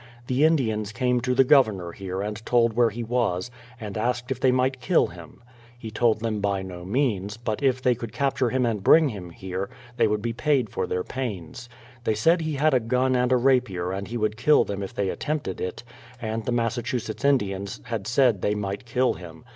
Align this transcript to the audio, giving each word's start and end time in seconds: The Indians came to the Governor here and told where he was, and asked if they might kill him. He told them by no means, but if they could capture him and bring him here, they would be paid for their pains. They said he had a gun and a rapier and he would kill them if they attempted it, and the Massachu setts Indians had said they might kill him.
The 0.25 0.43
Indians 0.43 0.91
came 0.91 1.21
to 1.21 1.35
the 1.35 1.43
Governor 1.43 1.91
here 1.91 2.23
and 2.23 2.43
told 2.43 2.73
where 2.73 2.89
he 2.89 3.03
was, 3.03 3.51
and 3.79 3.95
asked 3.95 4.31
if 4.31 4.39
they 4.39 4.51
might 4.51 4.81
kill 4.81 5.05
him. 5.09 5.43
He 5.77 5.91
told 5.91 6.21
them 6.21 6.39
by 6.41 6.63
no 6.63 6.83
means, 6.83 7.37
but 7.37 7.61
if 7.61 7.83
they 7.83 7.93
could 7.93 8.11
capture 8.11 8.49
him 8.49 8.65
and 8.65 8.83
bring 8.83 9.09
him 9.09 9.29
here, 9.29 9.69
they 9.97 10.07
would 10.07 10.23
be 10.23 10.33
paid 10.33 10.71
for 10.71 10.87
their 10.87 11.03
pains. 11.03 11.69
They 12.03 12.15
said 12.15 12.41
he 12.41 12.53
had 12.55 12.73
a 12.73 12.79
gun 12.79 13.15
and 13.15 13.31
a 13.31 13.37
rapier 13.37 13.91
and 13.91 14.07
he 14.07 14.17
would 14.17 14.37
kill 14.37 14.63
them 14.63 14.81
if 14.81 14.91
they 14.95 15.09
attempted 15.11 15.61
it, 15.61 15.83
and 16.19 16.45
the 16.45 16.51
Massachu 16.51 16.99
setts 16.99 17.23
Indians 17.23 17.79
had 17.83 18.07
said 18.07 18.41
they 18.41 18.55
might 18.55 18.85
kill 18.85 19.13
him. 19.13 19.45